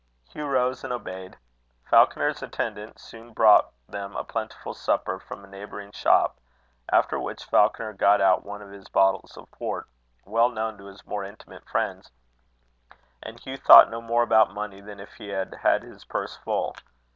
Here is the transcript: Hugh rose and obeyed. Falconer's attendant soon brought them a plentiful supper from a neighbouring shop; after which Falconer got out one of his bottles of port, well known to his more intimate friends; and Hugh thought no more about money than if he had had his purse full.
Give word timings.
Hugh 0.33 0.47
rose 0.47 0.83
and 0.83 0.91
obeyed. 0.91 1.37
Falconer's 1.87 2.41
attendant 2.41 2.99
soon 2.99 3.33
brought 3.33 3.71
them 3.87 4.15
a 4.15 4.23
plentiful 4.23 4.73
supper 4.73 5.19
from 5.19 5.43
a 5.43 5.47
neighbouring 5.47 5.91
shop; 5.91 6.39
after 6.91 7.19
which 7.19 7.45
Falconer 7.45 7.93
got 7.93 8.19
out 8.19 8.43
one 8.43 8.63
of 8.63 8.71
his 8.71 8.89
bottles 8.89 9.37
of 9.37 9.45
port, 9.51 9.85
well 10.25 10.49
known 10.49 10.75
to 10.79 10.85
his 10.85 11.05
more 11.05 11.23
intimate 11.23 11.69
friends; 11.69 12.09
and 13.21 13.41
Hugh 13.41 13.57
thought 13.57 13.91
no 13.91 14.01
more 14.01 14.23
about 14.23 14.51
money 14.55 14.81
than 14.81 14.99
if 14.99 15.13
he 15.13 15.27
had 15.27 15.53
had 15.61 15.83
his 15.83 16.03
purse 16.03 16.35
full. 16.35 16.75